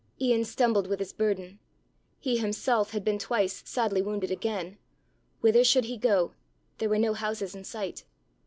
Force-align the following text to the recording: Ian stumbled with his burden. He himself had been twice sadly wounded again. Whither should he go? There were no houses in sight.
Ian 0.19 0.43
stumbled 0.45 0.87
with 0.87 0.97
his 0.97 1.13
burden. 1.13 1.59
He 2.19 2.37
himself 2.37 2.89
had 2.89 3.03
been 3.05 3.19
twice 3.19 3.61
sadly 3.69 4.01
wounded 4.01 4.31
again. 4.31 4.79
Whither 5.41 5.63
should 5.63 5.85
he 5.85 5.95
go? 5.95 6.33
There 6.79 6.89
were 6.89 6.97
no 6.97 7.13
houses 7.13 7.53
in 7.53 7.63
sight. 7.63 8.03